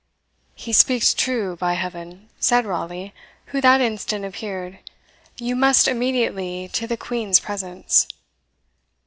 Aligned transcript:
"He 0.55 0.73
speaks 0.73 1.13
true, 1.13 1.55
by 1.57 1.73
Heaven!" 1.73 2.27
said 2.39 2.65
Raleigh, 2.65 3.13
who 3.53 3.61
that 3.61 3.81
instant 3.81 4.25
appeared; 4.25 4.79
"you 5.37 5.55
must 5.55 5.87
immediately 5.87 6.67
to 6.69 6.87
the 6.87 6.97
Queen's 6.97 7.39
presence." 7.39 8.07